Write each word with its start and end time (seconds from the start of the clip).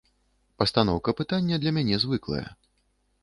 Пастаноўка 0.61 1.13
пытання 1.19 1.55
для 1.63 1.71
мяне 1.77 1.95
звыклая. 2.05 2.45